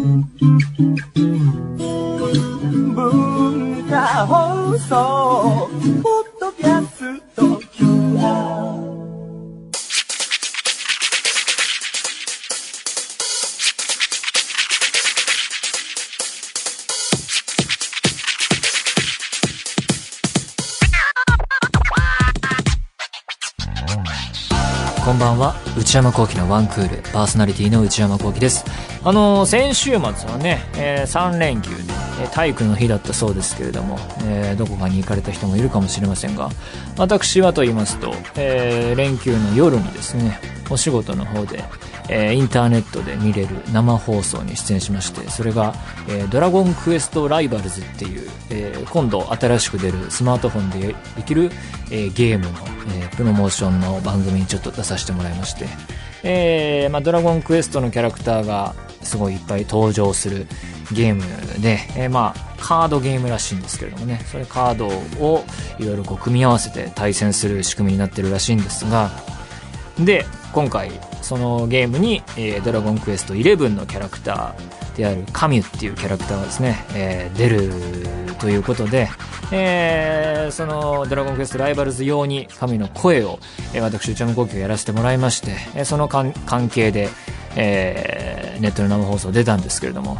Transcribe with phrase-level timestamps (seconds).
[0.00, 0.06] こ
[25.12, 25.56] んばんは。
[25.76, 27.02] 内山聖輝のワンクール。
[27.12, 28.89] パーソナリティの内山聖輝です。
[29.02, 36.50] あの先週末はね、え3連休で、えー体育の日だったそうですけれども、えーどこかに行かれた人もいるかもしれませんが
[36.98, 40.38] 私はと言いますと、えー連休の夜にですね
[40.70, 41.64] お仕事の方で、
[42.10, 45.74] えインターネットで見れる生放送に出演しましてそれが、
[46.08, 51.50] えドラゴンクエストライバルズっていう、え今度新しく出るスマートフォンでできる、
[51.90, 52.52] えゲームの、
[53.00, 55.66] えプロモーションの番組にちょっと出させてもらいまして、
[56.22, 60.46] えまあ、ドラゴンクエストのキャラクターがすごいいっぱい登場する
[60.92, 61.22] ゲーム
[61.60, 64.88] で、えーまあ、カードゲームらしいんですけれどもね、それカード
[65.24, 65.44] を
[65.78, 69.10] いろいろこう組み合わせて対戦する仕組みになってるらしいんですが、
[69.98, 70.90] で、今回、
[71.22, 79.08] そのゲームに、えードラゴンクエスト11のキャラクターであるカミュっていうキャラクターがですね、えー出るということで、
[79.52, 83.38] えーそのドラゴンクエストライバルズ用に神の声を、
[83.74, 86.32] えー私、内山聖輝がやらせてもらいまして、えーその関
[86.68, 87.08] 係で、
[87.56, 90.18] えーネットの生放送出たんですけれども、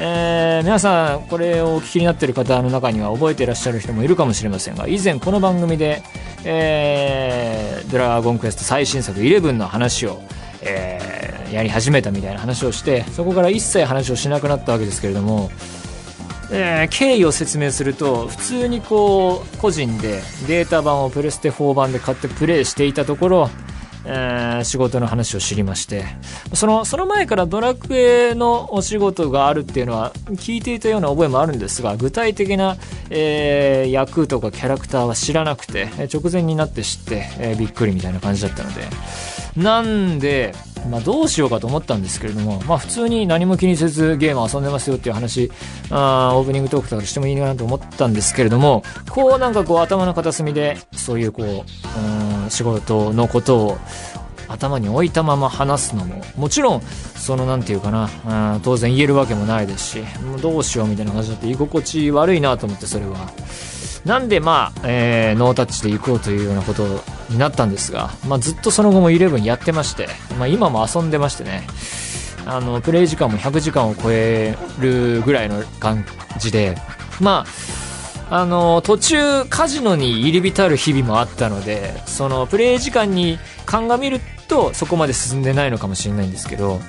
[0.00, 6.02] えー皆さんこれをお聞きになっている方の中には覚えていらっしゃる人もいるかもしれませんが以前この番組で、
[6.44, 10.20] えードラゴンクエスト最新作11の話を、
[10.62, 15.50] えーやり始めたみたいな話をしてそこから一切話をしなくなったわけですけれども、
[16.52, 23.50] えー経緯を説明すると普通にこう個人でデータ版をプレステ4版で買ってプレイしていたところ、
[24.08, 26.04] えー仕事の話を知りまして
[26.54, 32.76] そのその前からドラクエのお仕事があるっていうのは聞いていたような覚えもあるんですが具体的な、
[33.10, 38.82] えー役とかキャラクターは知らなくて直前になって知って、えーびっくりみたいな感じだったので。
[39.56, 40.54] なんで、
[40.88, 45.50] まあ、どうしようかと思ったんですけれども、まあ、普通に何も気にせずゲーム遊んでますよっていう話
[45.90, 53.78] あーオープニングトークとかしてもいいかなと思ったんですけれどもこうなんかこう頭の片隅でそういうこううん仕事のことを
[54.48, 60.04] 頭に置いたまま話すのももちろんそのなんていうかなうん当然言えるわけもないですし
[60.40, 63.30] どうしようみたいな感じになって居心地悪いなと思ってそれは。
[64.04, 66.86] なんでまあ、えーノータッチで行こうというようなこと
[67.28, 71.66] になったんですが、まあ、ずっとその後も11やってまして、まあ、今も遊んでましてね。
[72.46, 76.06] あのプレイ時間も100時間を超えるぐらいの感
[76.38, 76.76] じで
[77.20, 77.77] まあ
[78.30, 86.80] あの途中カジノに入り浸る日々もあったのでそのプレイ時間に鑑みるとそこまで進んでないのかもしれないんですけど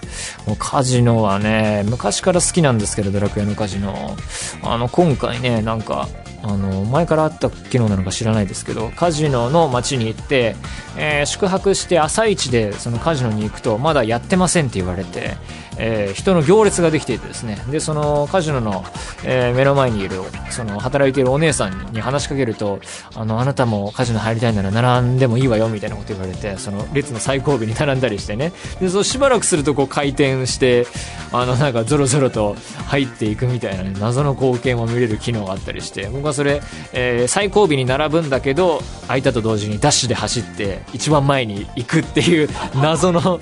[0.48, 4.16] もうカジノはね昔から好きなんですけどドラクエのカジノ。
[4.64, 6.08] あの今回ねなんか
[6.42, 10.56] あの前からあった機能なのか知らないですけどカジノの街に行って、
[10.98, 15.36] えー宿泊して朝一でそのカジノに行くとまだやってませんって言われて、
[15.80, 17.58] えー人の行列ができていてですね。
[17.72, 18.84] でそのカジノの、
[19.24, 22.80] えー目の前にいるその働いているお姉さんに話しかけると
[23.16, 28.52] あのあなたもカジノ入りたいなら並んでもいいわよみたいなこと言われてその列の最後尾に並んだりしてね。
[28.80, 30.86] でそうしばらくするとこう回転して
[31.32, 32.56] あのなんかゾロゾロと
[32.88, 36.62] 入っていくみたいな、ね、謎の光景も見れる機能があったりして僕はそれ、
[36.94, 42.50] えー最後尾に並ぶんだけど開いたと同時にダッシュで走って一番前に行くっていう
[42.82, 43.40] 謎の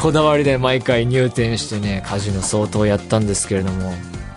[0.00, 3.92] こだわりで毎回入店してねカジノ相当やったんですけれども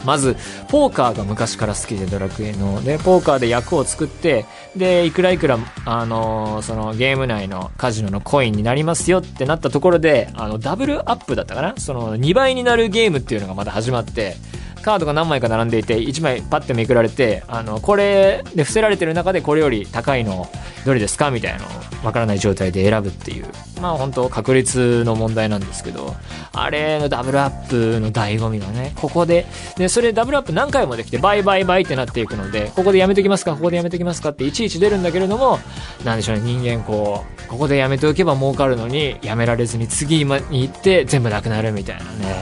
[0.06, 0.36] まず、
[0.68, 2.84] ポーカーが昔から好きで、ドラクエの。
[2.84, 4.44] で、ポーカーで役を作って、
[4.76, 11.76] で、いくらいくら、あのーそのゲーム内のカジノのコインになりますよってなったところで、あの、ダブルアップだったかな？
[11.78, 14.36] その、2倍になるゲームっていうのがまた始まって、
[14.82, 20.50] カードが何枚か並んでいて、1枚パッてめくられて、あの、これで伏せられてる中でこれより高いの、
[20.86, 21.32] どれですか？
[21.32, 21.70] みたいなのを
[22.06, 23.46] わからない状態で選ぶっていう。
[23.84, 26.16] まあ本当確率の問題なんですけど、
[26.54, 29.46] あれのダブルアップの醍醐味がね、ここで、
[29.76, 35.60] で、それダブルアップ何回もできて、バイバイバイってなっていくので、ここでやめときますか、ここでやめときますかっていちいち出るんだけれども、
[36.06, 42.36] なんでしょうね、人間こう、ここでやめておけば儲かるのに、やめられずに次に行って全部なくなるみたいなね、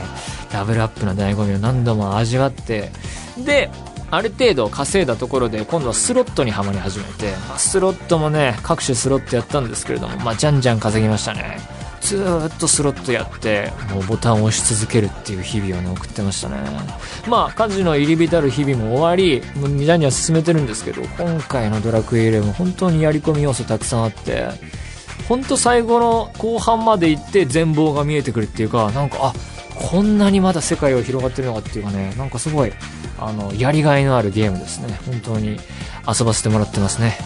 [0.53, 2.91] ダブルアップの醍醐味を何度も味わって、
[3.39, 3.71] で、
[4.11, 11.57] ある程度稼いだところで今度はスロットにはまり始めて、まあスロットもね各種スロットやったんですけれども、まあ、じゃんじゃん稼ぎましたね。
[12.01, 16.57] ずーっとスロットやってもうボタンを押し続けるっていう日々をね送ってましたね。
[17.27, 24.47] まあカジノ入り浸る日々も終わりもうにゃにゃ進めてるんですけど今回のドラクエ11本当にやり込み要素たくさんあって
[25.29, 29.33] 本当最後の後半まで行って全貌が見えてくるっていうかなんかあ
[29.81, 32.73] こんなにまだ世界を広がってるのかっていうかね、なんかすごい、
[33.21, 34.99] あの、やりがいのあるゲームですね。
[35.05, 35.59] 本当に
[36.07, 37.17] 遊ばせてもらってますね。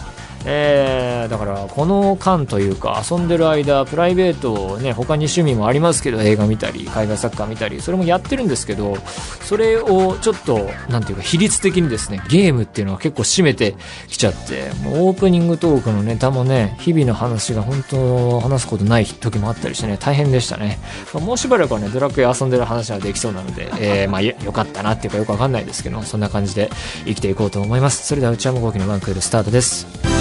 [0.48, 13.74] えー、だからこの間というか遊んでる間プライベートね他に趣味もありますけど映画見たり海外サッカー見たりそれもやってるんですけどそれをちょっとなんていうか比率的にですねゲームっていうのは結構占めて
[14.06, 20.78] きちゃってもうオープニングトークのネタもね日々の話が本当話すことない時もあったりしてね大変でしたね、
[21.12, 26.70] まあ、もうしばらくはねドラクエ遊んでる話はできそうなので、えー、 まあよかったなっていうかよくわかんないですけどそんな感じで
[27.04, 28.06] 生きていこうと思います。
[28.06, 30.15] それでは内山昂輝のワンクールスタートです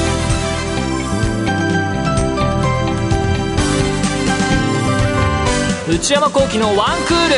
[5.87, 7.35] 内山昂輝のワンクール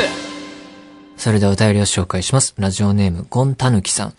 [1.17, 2.55] それではお便りを紹介します。
[2.57, 4.13] ラジオネーム、ゴンタヌキさん。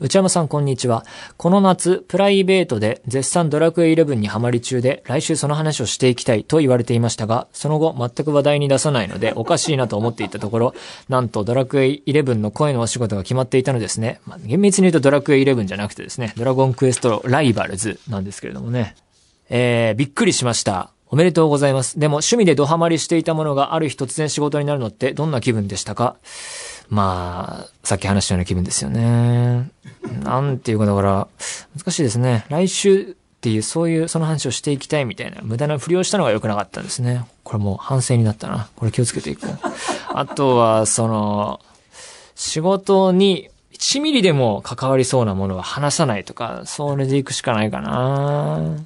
[0.00, 1.06] 内山さん、こんにちは。
[1.36, 10.74] この夏、プライベートで絶賛ドラクエ11にハマり中で、来週その話をしていきたいと言われていましたが、その後、全く話題に出さないので、おかしいなと思っていたところ、
[11.08, 14.20] なんとドラクエ11の声のお仕事が決まっていたのですね。
[14.26, 18.96] まあ、厳密に言うとドラクエ11じゃなくてですね、ドラゴンクエストライバルズなんですけれどもね。
[19.50, 20.90] えー、びっくりしました。
[21.10, 21.98] おめでとうございます。
[21.98, 26.16] でも趣味でドハマりしていたものがある日突然仕事になるのってどんな気分でしたか？
[26.90, 29.70] まあ、さっき話したような気分ですよね。
[30.22, 31.28] なんていうかだから、
[31.76, 32.46] 難しいですね。
[32.48, 37.26] 来週っていう、そういう、その話をしていきたいみたいな、無駄なふりをしたのが良くなかったんですね。
[37.44, 38.68] これもう反省になったな。
[38.74, 39.58] これ気をつけていこう。
[40.14, 41.60] あとは、その、
[42.34, 48.76] 仕事に1ミリでも関わりそうなものは話さないとか、それでいくしかないかな。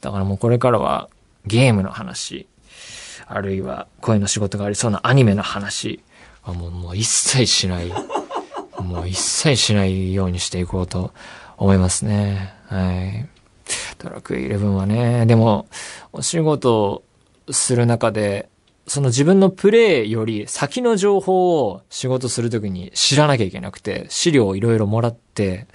[0.00, 1.10] だからもうこれからは、
[1.46, 2.46] ゲームの話、
[3.26, 6.02] あるいは声の仕事がありそうなアニメの話
[6.42, 7.92] はもうもう一切しない、
[8.78, 11.12] もう一切しないようにしていこうと
[11.56, 12.54] 思いますね。
[12.66, 13.28] はい。
[13.98, 15.66] ドラクエ11はね、でも、
[16.12, 17.02] お仕事
[17.50, 18.48] する中で、
[18.86, 25.68] その自分のプレイより先の情報を仕事するときに知らなきゃいけなくて、資料をいろいろもらって、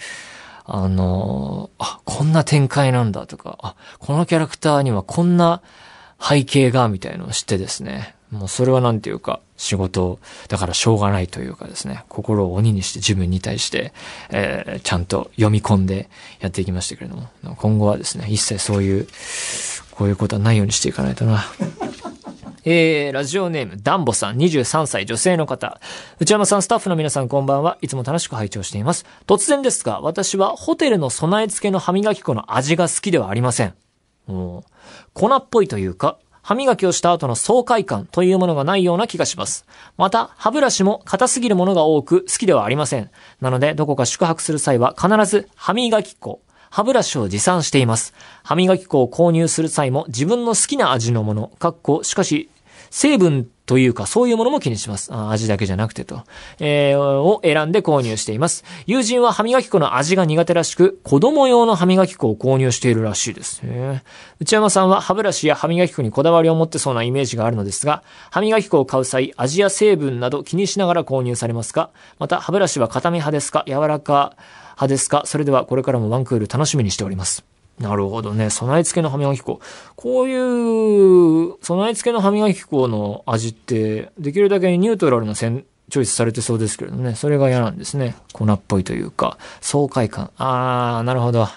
[0.68, 5.62] あの、あ、こんな展開なんだとか、あ、このキャラクターにはこんな
[6.22, 8.16] 背景が、みたいのを知ってですね。
[8.32, 10.20] もうそれはなんていうか、仕事、
[10.50, 13.94] だからしょうがないというかですね、心を鬼にして自分に対して、
[14.30, 16.10] えー、ちゃんと読み込んで
[16.42, 19.08] やっていきましたけれども、今後はですね、一切そういう、
[19.92, 21.46] こういうことはないようにしていかないとな。
[22.70, 25.80] えー、ラジオネーム、ダンボさん、23歳女性の方。
[26.20, 27.78] 内山さん、スタッフの皆さん、こんばんは。
[27.80, 29.06] いつも楽しく拝聴しています。
[29.26, 33.74] 突然ですが、私はホテルの備え付けの歯磨き粉の味が好きではありません。
[34.28, 34.62] 粉
[35.34, 39.66] っぽいというか、歯磨きをした後の爽快感というものがないような気がします。
[39.96, 43.10] また、歯ブラシも硬すぎるものが多く好きではありません。
[43.40, 48.14] なので、どこか宿泊する際は必ず歯磨き粉、歯ブラシを持参しています。
[48.44, 52.50] 歯磨き粉を購入する際も自分の好きな味のもの、かっこ、しかし
[52.90, 55.14] 成分というか、そういうものも気にします。
[55.14, 56.24] 味だけじゃなくてと。
[56.60, 58.64] えー、を選んで購入しています。
[58.86, 63.62] 友人は歯磨き粉の味が苦手らしく、子供用の歯磨き粉を購入しているらしいです。
[64.40, 71.90] 内山さんは歯ブラシや歯磨き粉にこだわりを持ってそうなイメージがあるのですが、歯磨き粉を買う際、味や成分など気にしながら購入されますか？
[72.20, 73.66] また、歯ブラシは固め派ですか？
[73.68, 74.38] 柔らか
[74.76, 75.24] 派ですか？
[75.26, 77.44] それではこれからもワンクール楽しみにしております。
[77.80, 78.50] なるほどね。
[78.50, 79.60] 備え付けの歯磨き粉。
[79.96, 87.16] こういう、備え付けの歯磨き粉の味って、できるだけニュートラルな線、チョイスされてそうですけれどね。
[87.16, 88.16] それが嫌なんですね。
[88.34, 90.32] 粉っぽいというか、爽快感。
[90.38, 91.48] あー、なるほど。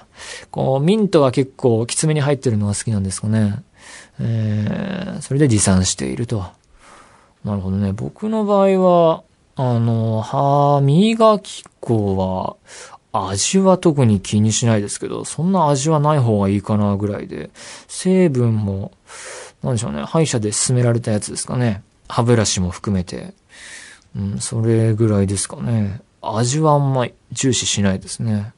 [0.50, 3.62] こう、ミントが結構きつめに入ってるのが好きなんですかね。
[4.21, 6.45] えー、それで持参していると。
[7.45, 7.93] なるほどね。
[7.93, 9.23] 僕の場合は、
[9.57, 12.57] あの、歯磨き粉は、
[13.12, 17.50] 味は特に気にしないですけど、そんな味はない方がいいかなぐらいで、
[17.88, 18.93] 成分も、
[19.62, 21.83] なんでしょうね、歯医者で勧められたやつですかね。
[22.09, 23.35] 歯ブラシも含めて。
[24.17, 26.00] うん、それぐらいですかね。
[26.23, 28.52] 味はあんまり重視しないですね。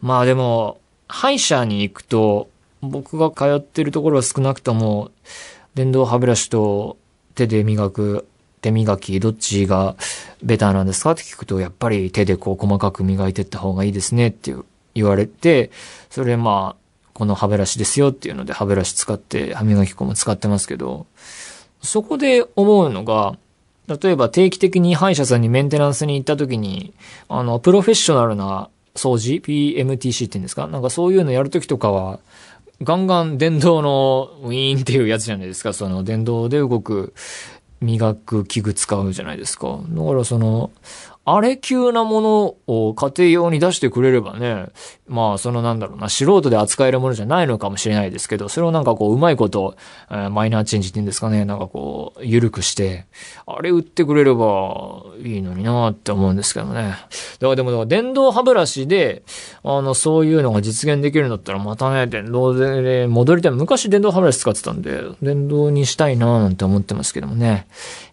[0.00, 0.78] まあでも、
[1.08, 2.48] 歯医者に行くと、
[2.82, 5.10] 僕が通ってるところは少なくとも、
[5.74, 6.96] 電動歯ブラシと
[7.34, 8.26] 手で磨く
[8.66, 9.94] 手磨き、どっちが
[10.42, 14.54] ベターなんですかって聞くと、やっぱり手でこう細かく磨いていった方がいいですねって
[14.94, 15.70] 言われて、
[16.10, 21.06] それまあ、この歯ブラシですよっていうので歯ブラシ使って歯磨き粉も使ってますけど、
[21.80, 23.38] そこで思うのが、
[23.86, 26.92] 例えば定期的に歯医者さんにメンテナンスに行った時に、
[27.28, 30.66] あの、プロフェッショナルな掃除 ?PMTC って言うんですか？
[30.66, 32.18] なんかそういうのやるときとかは、
[32.82, 35.72] ガンガン電動のウィーンっていうやつじゃないですか？
[35.72, 37.14] その電動で動く
[37.80, 39.78] 磨く器具使うじゃないですか。
[39.88, 40.70] だからその、
[41.28, 44.66] あれ級なものを家庭用に出してくれればね、
[45.08, 49.76] まあ、そのなんだろうな、素人で扱えるものじゃないのかもしれないですけど、それをなんかこう、うまいこと、
[50.08, 53.06] えー、マイナーチェンジって言うんですかね、なんかこう、緩くして、
[53.44, 56.82] あれ売ってくれればいいのになって思うんですけどね。
[56.82, 57.06] だか
[57.40, 59.24] らでも、電動歯ブラシで、
[59.64, 63.52] あの、そういうのが実現できるんだったら、またね、電動で戻りたい。
[63.52, 67.66] 昔電動歯ブラシ使ってたんで、電動にしたいななんて思ってますけどもね。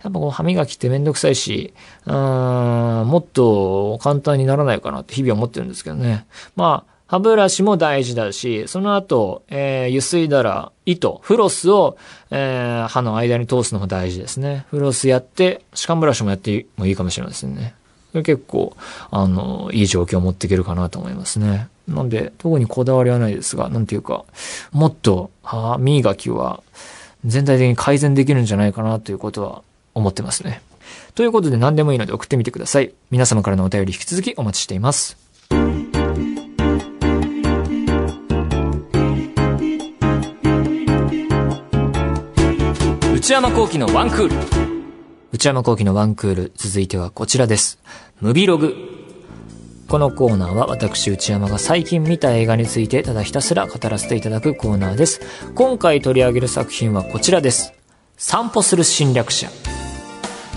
[0.03, 1.75] やっぱこう、歯磨きってめんどくさいし、
[2.06, 6.26] うん、もっと簡単にならないかなって日々思ってるんですけどね。
[6.56, 11.98] まあ、歯ブラシも大事だし、その後、えー、ゆすいだら、糸、フロスを、
[12.32, 14.66] えー、歯の間に通すのも大事ですね。
[14.70, 17.76] フロスやって、歯間ブラシもやってもいいかもしれないですね。
[18.14, 18.76] 結構、
[19.12, 21.68] あの、いい状況を持っていけるかなと思いますね。
[21.88, 24.26] なんで、特にこだわりはないですが、なんていうか、
[24.72, 26.62] もっと、歯磨きは、
[27.26, 29.62] 全体的に改善できるんじゃないかなということは
[29.94, 30.62] 思ってますね。
[31.16, 32.94] ということで何でもいいので送ってみてください。
[33.12, 35.18] 皆様からのお便り引き続きお待ちしています。
[43.14, 44.36] 内山幸喜のワンクール。
[45.32, 46.52] 内山幸喜のワンクール。
[46.56, 47.80] 続いてはこちらです。
[48.20, 48.76] ムビログ。
[49.88, 55.22] このコーナーは私内山が最近見た映画についてただひたすら語らせていただくコーナーです。
[55.56, 57.74] 今回取り上げる作品はこちらです。
[58.18, 59.50] 散歩する侵略者。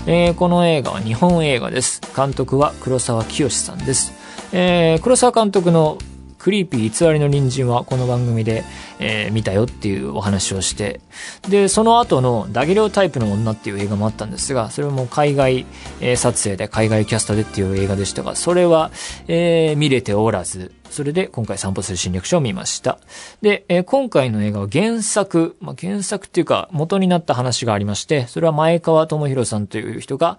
[0.09, 1.99] えー、この映画は日本映画です。
[2.15, 4.13] 監督は黒沢清さんです。
[4.53, 5.97] えー、黒沢監督の
[6.39, 8.63] クリーピー偽りの隣人はこの番組で、
[8.99, 11.01] えー、見たよっていうお話をして、
[11.49, 15.65] で、その後のダゲリョタイプの女っていう映画もあったんですが、それも海外、
[15.99, 18.91] えー、撮影で海外キャストでっていう映画でしたが、それは、
[19.27, 22.99] えー、見れておらず、それで今回散歩する侵略者を見ました。
[23.41, 30.37] で、えー、今回の映画は原作、まあ、原作っていうか元になった話がありまして、それは前川智弘さんという人が、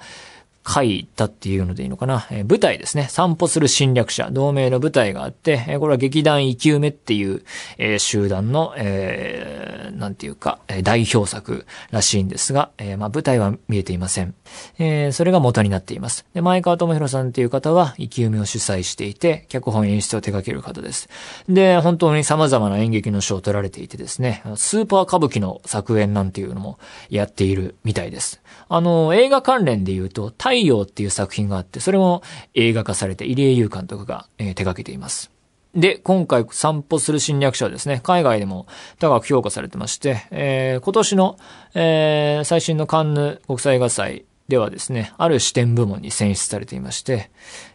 [0.68, 2.26] 書いたっていうのでいいのかな？
[2.30, 3.06] えー、舞台ですね。
[3.08, 7.42] 散歩する侵略者、同盟の舞台があって、えー、これは劇団生き埋めっていう、
[7.78, 14.34] えー、集団の、えー、なんていうか、えー、代表作らしいんですが、えー、まあ舞台は見えていません。
[14.78, 16.26] えー、それが元になっています。
[16.34, 21.08] で、前川智弘さんっていう方は生き埋めを主催していて、脚本演出を手掛ける方です。
[21.48, 28.40] で、本当に様々な演劇の賞を取られていてですね、スーパー歌舞伎の作演なんていうのもやっているみたいです。
[28.68, 32.22] あの、映画関連で言うと、太陽っていう作品があって、それも
[32.54, 35.30] 映画化されて、入江優監督が、えー、手掛けています。
[35.74, 38.66] で、今回散歩する侵略者はですね、海外でも
[38.98, 41.38] 高く評価されてまして、えー、今年の、
[41.74, 47.30] えー、最新のカンヌ国際映画祭ではですね、ある視点部門に選出されていまして、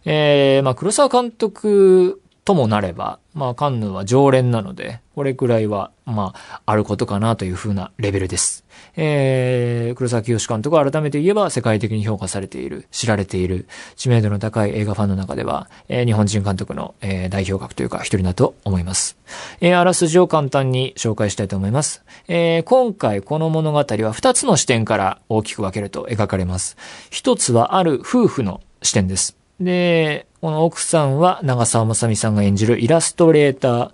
[0.05, 8.65] えー、まあ、黒沢監督ともなれば、まあ、カンヌは常連なので、これくらいは、まあ、あることかなというふうなレベルです。
[8.95, 19.17] えー、黒崎清監督は改めて言えば世界的に評価されている、知られている、知名度の高い映画ファンの中では、えー、日本人監督の、えー、代表格というか一人だと思います。
[19.61, 22.03] えー、あらすじを簡単に紹介したいと思います。
[22.27, 26.75] えー、今回この物語は二つの視点から大きく分けると描かれます。
[27.09, 29.42] 一つはある夫婦の視点です。
[29.63, 33.91] で、この奥さんは長澤まさみさんが演じるイラストレーター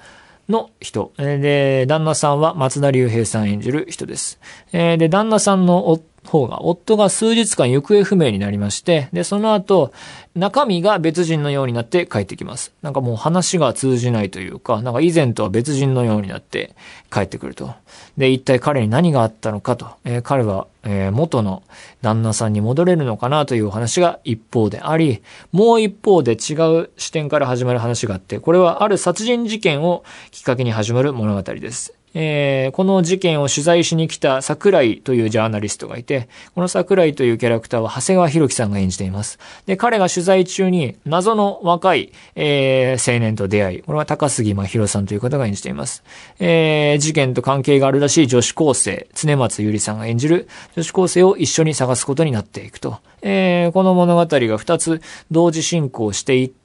[0.50, 1.14] の人。
[1.18, 4.40] で、旦那さんは松田龍平さん演じる人です。
[4.72, 9.92] で、旦那さんの夫方が、夫が数日間行方不明になりまして、で、その後、
[10.36, 12.72] 中身が別人のようになって帰ってきます。
[12.82, 16.76] なんかもう話が通じないというか、なんか以前とは別人のようになって
[17.12, 17.74] 帰ってくると。
[18.18, 21.64] で、一体彼に何があったのかと、えー、彼は、えー、元の
[22.02, 25.22] 旦那さんに戻れるのかなという話が一方であり、
[25.52, 31.99] もう一方で違う視点から始まる話があって、これはある殺人事件をきっかけに始まる物語です。
[32.14, 39.40] えー、この事件を取材しに来た桜井というジャーナリストがいて、この桜井というキャラクターは長谷川博樹さんが演じています。
[39.66, 46.04] で、彼が取材中に謎の若い、えー、青年と出会い、これは高杉真宙さんという方が演じています。
[46.40, 52.98] えー、事件と関係があるらしい女子高生、常松ゆりさんが演じる女子高生を一緒に探すことになっていくと。
[53.22, 56.60] えー、この物語が二つ同時進行していって、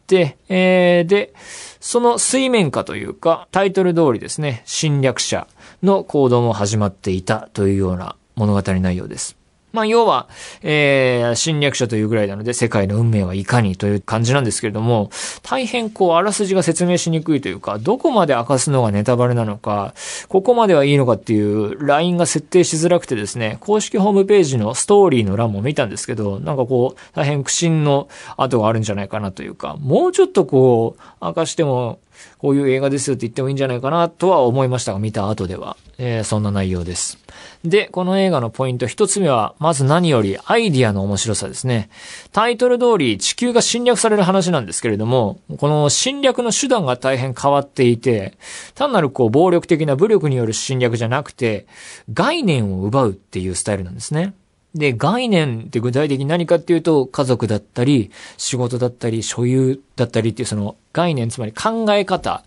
[0.49, 1.35] えー、で、
[1.81, 5.47] その水面下というか、タイトル通りですね、侵略者
[5.83, 9.44] の行動も始まっていたというような物語内容です。
[9.75, 10.29] まあ、要は、
[10.63, 15.11] えー、侵略者というぐらいなので、世界の運命はいかにという感じなんですけれども、
[15.43, 19.93] 大変こう、あらすじが説明しにくいというか、どこまで明かすのがネタバレなのか、
[20.29, 31.99] ここまではいいのかっていうラインが設定しづらくてですね、公式ホームページのストーリーの欄も見たんですけど、なんかこう、大変苦心の跡があるんじゃないかなというか、もうちょっとこう、明かしても、
[32.39, 35.77] こういう映画ですよって言ってもいいんじゃないかなとは思いましたが、見た後では。
[35.99, 37.24] えー、そんな内容です。
[37.65, 41.89] で、この映画のポイント一つ目は、まず何よりアイディアの面白さですね。
[42.31, 48.37] タイトル通り地球が侵略される話なんですけれども、この侵略の手段が大変変わっていて、
[48.75, 51.67] 単なるこう暴力的な武力による侵略じゃなくて、
[52.13, 54.35] 概念を奪うっていうスタイルなんですね。
[54.75, 62.43] で、概念って具体的に何かっていうと、家族だったり、仕事だったり、所有だったりっていうその概念、つまり考え方、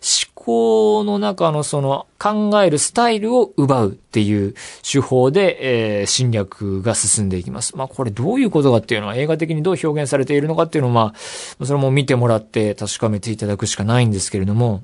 [0.00, 7.74] 思考の中のその考えるスタイルを奪うっていう手法で、えー、侵略が進んでいきます。
[7.76, 11.12] まあこれどういうことかっていうのは映画的にどう表現されているのかっていうのは、ま
[11.60, 14.82] あ、それも見てもらって確かめていただくしかないんですけれども、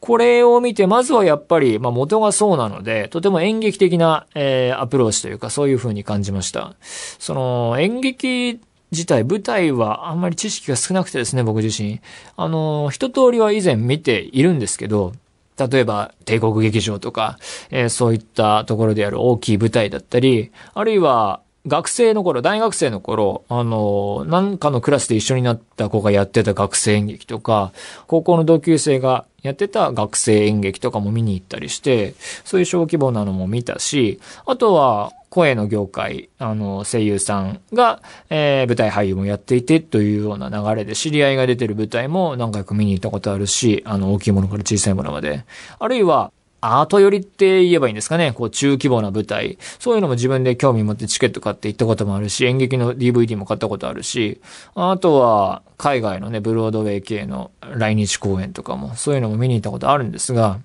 [0.00, 6.74] これを見て、まずはやっぱり、まあ元がそうなので、とても演劇的な、えー、アプローチというか、そういう風に感じました。
[7.18, 8.60] その、演劇
[8.92, 12.00] 自体、舞台はあんまり知識が少なくてですね、僕自身。
[12.36, 15.12] あの、一通りは以前見ているんですけど、
[15.58, 17.38] 例えば、帝国劇場とか、
[17.70, 27.72] えー、そういったところである大きい舞台だったり、あるいは、学生の頃、大学生の頃、あの、なんかのクラスで一緒になった子がやってた学生演劇とか、
[28.06, 45.44] 高校の同級生がやってた学生演劇とかも見に行ったりして、そういう小規模なのも見たし、あとは、声の業界、あの、声優さんが、えー、舞台俳優もやっていてというような流れで、知り合いが出てる舞台も何回か見に行ったことあるし、あの、大きいものから小さいものまで。
[45.78, 46.32] あるいは、
[46.66, 48.32] アート寄りって言えばいいんですかね？
[48.32, 49.58] こう、中規模な舞台。
[49.78, 54.40] そういうのも自分で興味持ってチケット買って行ったこともあるし、演劇の DVD も買ったことあるし、
[54.74, 60.58] あとは、海外のね、ブロードウェイ系の来日公演とかも、そういうのも見に行ったことあるんですが、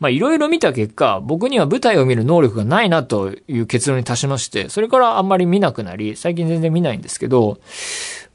[0.00, 7.60] まあいろいろ見た結果、僕には舞台を見る能力がないなという結論に達しまして、それからあんまり見なくなり、最近全然見ないんですけど、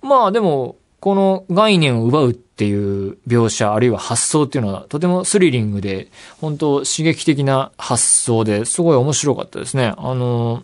[0.02, 6.08] まあでも、この概念を奪うっていう描写、あるいは発想っていうのはとてもスリリングで、
[6.42, 9.94] 本当刺激的な発想ですごい面白かったですね。
[9.96, 10.64] あの、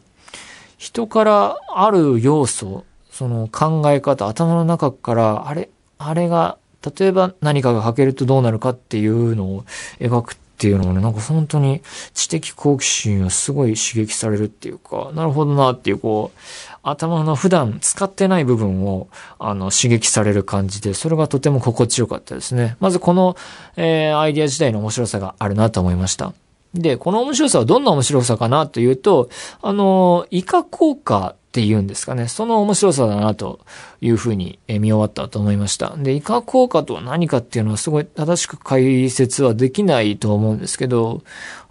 [0.80, 5.70] 人からある要素、その考え方、頭の中から、あれ、
[6.00, 6.58] あれが、
[6.98, 9.64] 例えば何かが書けるとどうなるかっていうのを
[10.00, 11.84] 描くっていうのもね、なんか本当に
[12.16, 16.40] 知的好奇心がすごい刺激されるっていうか、なるほどなっていう、こう、
[16.84, 19.08] 頭の普段使ってない部分を、
[19.40, 22.76] あの、刺激される感じで、それがとても心地よかったですね。
[22.82, 23.38] まずこの、
[23.78, 26.34] えー、アイディア自体の面白さがあるなと思いました。
[26.74, 29.30] で、この面白さはどんな面白さかなというと、
[29.62, 32.28] あの、イカ効果っていうんですかね。
[32.28, 33.60] その面白さだなと
[34.02, 35.94] いうふうに見終わったと思いました。
[35.96, 41.22] で、イカ効果とは何かっていうのはすごい正しく解説はできないと思うんですけど、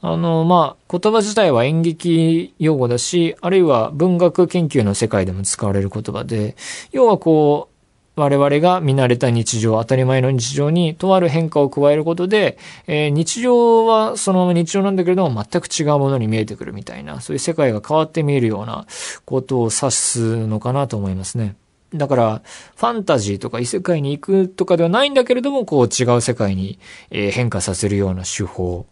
[0.00, 6.54] あの、まあ、言葉自体は演劇用語だし、あるいは文学研究の世界でも使われる言葉で、
[6.92, 7.71] 要はこう、
[8.14, 18.86] 我々が見慣れた日常、当たり前の日常にとある変化を加えることで、えー、日常はそのまま日常なんだけれども全く違うものに見えてくるみたいな、そういう世界が変わって見えるような
[19.24, 21.56] ことを指すのかなと思いますね。
[21.94, 22.42] だから、
[22.76, 26.78] ファンタジーとか異世界に行くとかではないんだけれども、こう違う世界に
[27.10, 28.86] 変化させるような手法。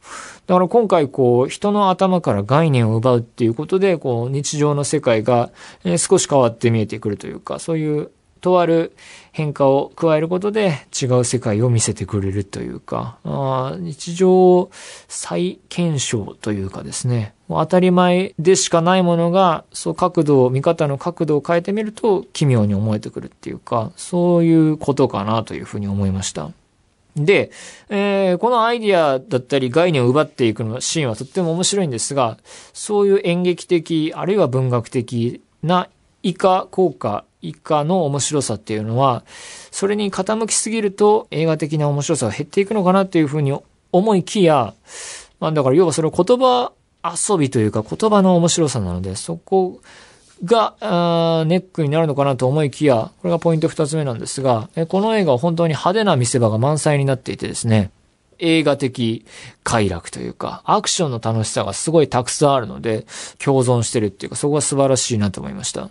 [0.46, 5.50] だから今回こう人の頭から概念を奪うっていうことで、こう日常の世界が
[5.96, 8.92] 少し変わって見えてくるというか、そういうとある
[9.32, 14.70] 変化を加えることで違う世界を見せてくれるというか、あ日常
[15.08, 26.50] 再検証というかですね、当たり前でしかないものが、そう角度を、見方の角度を変えてみると奇妙に思えてくるっていうか、そういうことかなというふうに思いました。
[27.16, 27.50] で、
[27.88, 32.38] えー、このアイディアだったり概念を奪っていくのシーンはとっても面白いんですが、
[32.72, 35.88] そういう演劇的、あるいは文学的な
[36.22, 39.24] 以下効果以下の面白さっていうのは、
[39.70, 43.58] それに傾きすぎると映画的な面白さが減っていくのかなっていうふうに
[43.92, 44.74] 思いきや、
[45.38, 46.72] まあだから要はそれを言葉
[47.02, 49.80] 遊びというか言葉の面白さなので、そこ
[50.44, 50.74] が
[51.46, 57.90] ネックになるのかなと思いきや、これがポイント二つ目なんですが、この映画は本当に派手な見せ場が満載になっていてですね、
[58.38, 59.26] 映画的
[59.64, 63.06] 快楽というか、アクションの楽しさがすごいたくさんあるので、
[63.38, 65.90] 共存してるっていうか、そこが素晴らしいなと思いました。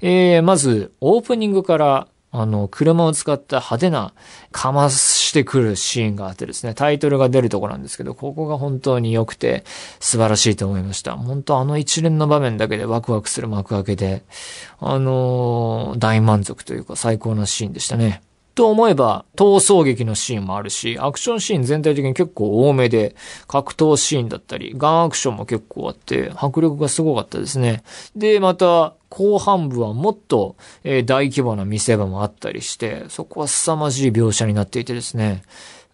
[0.00, 4.14] えー、まず、オープニングから、あの、車を使った派手な、
[4.52, 9.64] かましてくるシーンがあってですね、タイトルが出るとこなんですけど、ここが本当に良くて、
[9.98, 11.16] 素晴らしいと思いました。
[11.16, 14.22] 本当あの一連の場面だけでワクワクする幕開けで、
[14.78, 18.22] あのー、大満足というか最高なシーンでしたね。
[18.54, 23.14] と思えば、逃走劇のシーンもあるし、アクションシーン全体的に結構多めで、
[23.46, 27.82] 格闘シーンだったり、ガンアクションも結構あって、迫力がすごかったですね。
[28.16, 35.42] で、また、後半部はもっと、え、大規模な見せ場もあったりして、そこは凄まじい描写になっていてですね、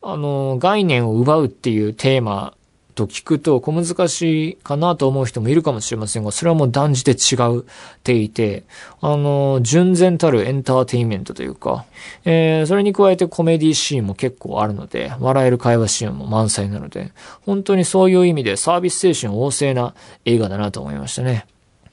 [0.02, 2.54] あの、概念を奪うっていうテーマ
[2.96, 7.64] と聞くと小難しいかなと思う人もいるかもしれませんが、それはもう断じて違うっ
[8.02, 8.64] ていて、
[9.00, 11.84] あの、純然たるエンターテインメントというか、
[12.24, 17.12] えー、それに加えてコメディシーンも結構あるので、笑える会話シーンも満載なので、
[17.44, 21.46] 本当にそういう意味でサービス精神旺盛な映画だなと思いましたね。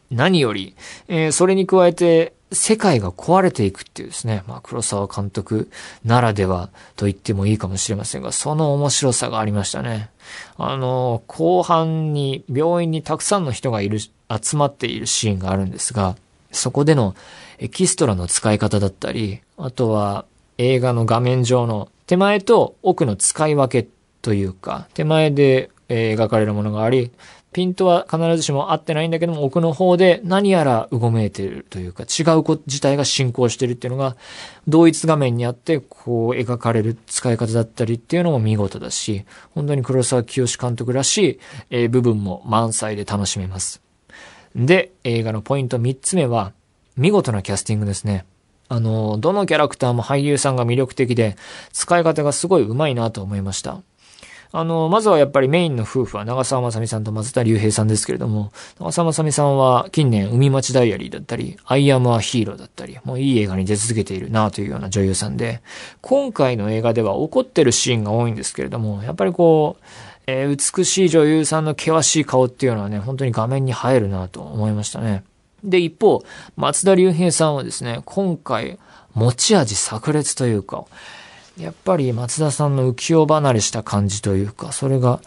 [0.10, 0.76] 何より、
[1.10, 5.70] えー、それに加えて、世界が壊れていくっていうですね、まあ、黒沢監督
[6.06, 10.10] ならではと言ってもいいかもしれませんが、その面白さがありましたね。
[10.58, 16.16] あの、後半に病院にたくさんの人がいる、集まっているシーンがあるんですが、
[16.52, 17.16] そこでの
[17.60, 20.26] エキストラの使い方だったり、あとは
[20.58, 23.90] 映画の画面上の手前と奥の使い分け
[24.22, 27.12] というか、手前で描かれるものがあり、
[27.54, 34.18] ピントは必ずしも合ってないんだけども、奥の方で何やらうごめいてるというか、違うこと自体が進行してるっていうのが、
[34.68, 41.40] 同一画面にあって、こう描かれる使い方だったりっていうのも見事だし、本当に黒沢清監督らしい、
[41.70, 43.82] えー、部分も満載で楽しめます。
[44.56, 46.54] で、映画のポイント3つ目は、
[46.98, 48.26] 見事なキャスティングですね。
[48.70, 51.36] あの、どのキャラクターも俳優さんが魅力的で、
[51.72, 53.82] 使い方がすごい上手いなと思いました。
[54.56, 65.64] あの、まずはやっぱりメインの夫婦は長澤まさみさんと松田龍平さんですけれども、長澤まさみさんは近年海町ダイアリーだったり、アイアムアヒーローだったり、もういい映画に出続けているなというような女優さんで、
[66.02, 69.84] 今回の映画では怒ってるシーンが多いんですけれども、やっぱりこう、
[70.28, 75.24] えー、美しい女優さんの険しい顔っていうのはね、本当に画面に映えるなと思いましたね。
[75.64, 76.24] で、一方、
[76.58, 78.78] 松田龍平さんはですね、今回、
[79.16, 80.86] 持ち味炸裂というか、
[81.58, 85.22] やっぱり松田さんの浮世離れした感じというか、それが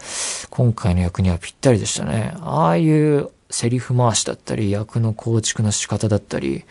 [0.49, 2.33] 今回の役にはぴったりでしたね。
[2.41, 6.65] ああいうセリフ回しだったり、役の構築の仕方だったり、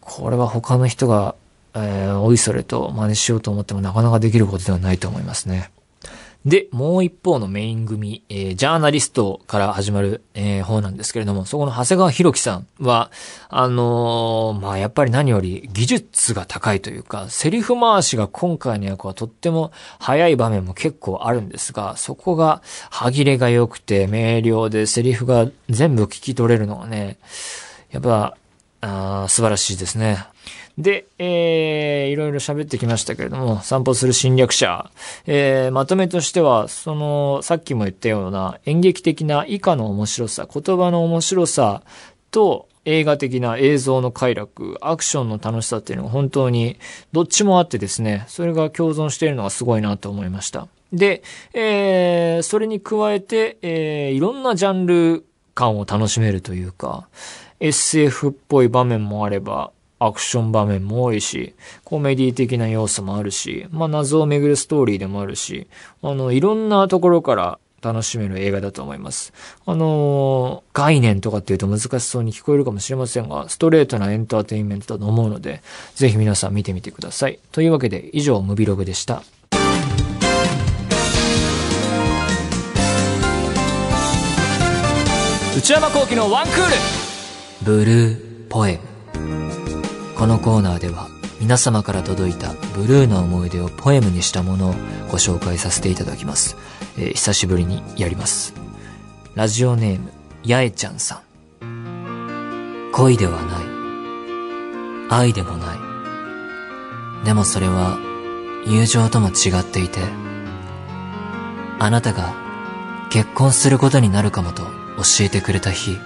[0.00, 1.34] これは他の人が、
[1.74, 5.70] えー、おいそれと真似しようと思ってもなかなかできることではないと思いますね。
[6.44, 13.10] で、もう一方のメイン組、えー、ジャーナリストから始まる、えー、方なんですけれども、そこの長谷川博樹さんは、
[13.48, 27.18] あのー、まあ、やっぱり何より技術が高いというか、セリフ回しが今回の役はとっても早い場面も結構あるんですが、そこが歯切れが良くて明瞭でセリフが全部聞き取れるのがね、
[27.90, 28.36] やっぱ、
[28.80, 30.24] あ素晴らしいですね。
[30.78, 34.90] で、えー、いろいろ喋ってきましたけれども、散歩する侵略者。
[35.26, 41.82] えー、まとめとしては、その、さっきも言ったような演劇的な以下の面白さ、言葉の面白さ
[42.30, 46.78] と、映画的な映像の快楽、アクションの楽しさっていうのが本当に
[47.12, 50.68] どっちもあってですね、それが共存しているのがすごいなと思いました。
[50.90, 57.08] で、えー、それに加えて、えー、いろんなジャンル感を楽しめるというか、
[57.60, 65.66] SF っぽい場面もあれば、アクション場面も多いし、コメディ的な要素もあるし、まあ謎を巡るストーリーでもあるし、
[66.02, 69.32] あの、いろんなところから楽しめる映画だと思います。
[69.66, 75.62] あのー、概念とかっていうと難しそうに聞こえるかもしれませんが、ストレートなエンターテインメントだと思うので、
[75.94, 77.38] ぜひ皆さん見てみてください。
[77.52, 79.22] というわけで、以上、ムビログでした。
[85.56, 86.62] 内山幸輝のワンクール
[87.62, 88.78] ブルーポエ
[89.14, 89.57] ム
[90.18, 91.08] このコーナーでは
[91.40, 94.74] 皆様から届いたブルーな思い出をポエムにしたものを
[95.12, 96.56] ご紹介させていただきます。
[96.98, 98.52] えー、久しぶりにやります。
[99.36, 100.10] ラジオネーム、
[100.42, 101.22] やえちゃんさ
[101.62, 102.90] ん。
[102.92, 103.40] 恋では
[105.08, 105.20] ない。
[105.20, 107.24] 愛でもない。
[107.24, 107.96] でもそれは
[108.66, 110.00] 友情とも違っていて、
[111.78, 112.34] あなたが
[113.10, 115.96] 結婚することになるかもと教えてくれた日、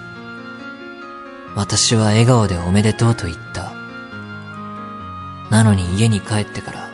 [1.55, 3.72] 私は笑顔でおめでとうと言った。
[5.53, 6.89] なのに家に帰ってから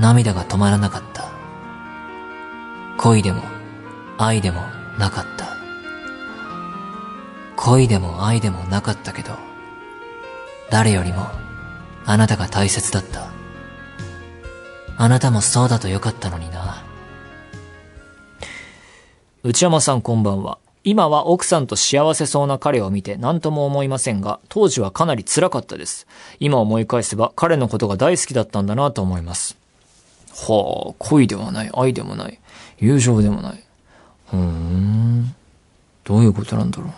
[0.00, 1.28] 涙が止まらなかった。
[2.96, 3.42] 恋でも
[4.16, 4.62] 愛でも
[4.98, 5.54] なかった。
[7.54, 9.34] 恋でも愛でもなかったけど、
[10.70, 11.26] 誰よりも
[12.06, 13.28] あなたが大切だった。
[14.96, 16.82] あなたもそうだとよかったのにな。
[19.42, 20.56] 内山さんこんばんは。
[20.86, 26.06] 今は奥さんと幸せそうな彼を見て何とも思いませんが、当時はかなり辛かったです。
[26.38, 29.56] 今思い返せば彼のことが大好きだったんだなと思います。
[30.30, 32.38] はあ、恋ではない、愛でもない、
[32.78, 33.64] 友情でもない。
[34.30, 35.34] ふーん。
[36.04, 36.92] どういうことなんだろう。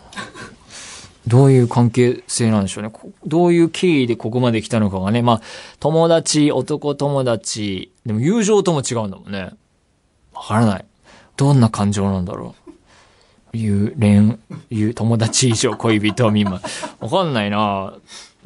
[1.26, 2.92] どういう関係性なんでしょうね。
[3.26, 5.22] どういう経緯でここまで来たのかがね。
[5.22, 5.42] まあ、
[5.80, 9.52] 友達、男友達、でも友情とも違うんだもんね。
[10.34, 10.84] わからない。
[11.38, 12.67] どんな感情なんだろう。
[13.58, 14.38] いう
[14.70, 16.60] 恋、友達以上恋人未満。
[17.00, 17.94] わかんないな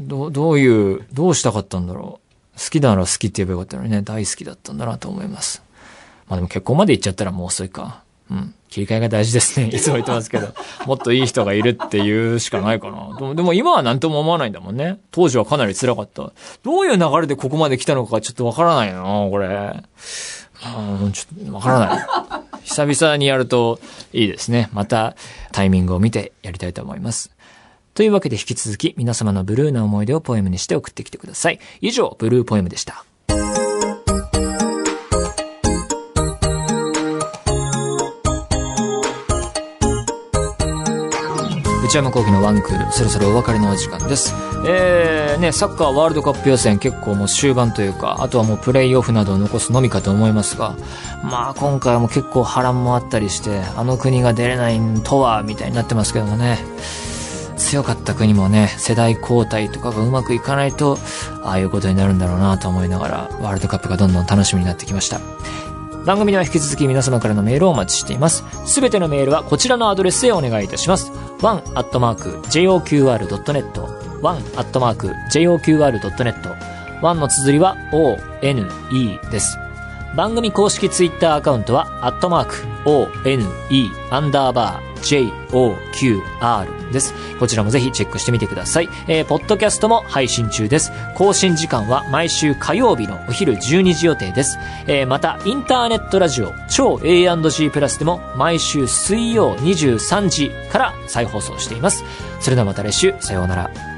[0.00, 2.20] ど、どういう、どうしたかったんだろ
[2.56, 2.58] う。
[2.58, 5.62] 好きなら好きって言えばよかったのにね、大好きだったんだなと思います。
[6.28, 8.02] まあでも結婚まで行っちゃったらもう遅いか。
[8.30, 8.54] うん。
[8.70, 9.68] 切り替えが大事ですね。
[9.74, 10.48] いつも言ってますけど。
[10.86, 13.16] もっといい人がいるっていうしかないかな。
[13.18, 14.98] でもでも今は何とも思わないんだもんね。
[15.10, 16.32] 当時はかなり辛かった。
[16.62, 19.82] どういう流れでここまで来たのかちょっとわからないな、これ。
[20.64, 22.06] うん、ちょっとわからない。
[22.64, 23.80] 久々にやると
[24.12, 24.68] いいですね。
[24.72, 25.16] また
[25.50, 27.32] タイミングを見てやりたいと思います。
[27.94, 31.60] というわけで引き続き皆様のブルーな思い出をポエムにして送ってきてください。
[31.80, 33.04] 以上、ブルーポエムでした。
[41.92, 44.34] 内山幸輝のワンクール、そろそろお別れのお時間です。
[44.66, 50.74] えー、ね、サッカーワールドカップ予選結構もう終盤というか、あとはもうプレイオフなどを残すのみかと思いますが、
[51.22, 56.64] まあ今回も結構波乱もあったりして、あの国が出れないとは、みたいになってますけどもね。
[57.58, 60.96] 強かった国もね、世代交代とかがうまくいかないと、
[61.42, 65.20] ああいうことになるんだろうなと思いながら、ワールドカップがどんどん楽しみになってきました。
[66.06, 68.44] 番組では引き続き皆様からのメールをお待ちしています。
[68.64, 71.12] すべてのメールはこちらのアドレスへお願いいたします。
[71.42, 71.72] one.joqr.net
[74.22, 75.42] one.joqr.net
[77.02, 79.58] one の綴りは one です。
[80.16, 83.44] 番組公式ツイッターアカウントは、アットマーク、one,
[84.10, 84.92] アンダーバー、
[85.50, 87.14] joqr です。
[87.38, 88.88] こちらもぜひチェックしてみてください。
[89.08, 90.92] えー、ポッドキャストも配信中です。
[91.14, 94.58] 更新時間は毎週火曜日のお昼12時予定です。
[94.86, 102.04] えー、また、インターネットラジオ、超 A&G プラスでも毎週水曜23時から再放送しています。
[102.40, 103.91] それではまた来週、さようなら。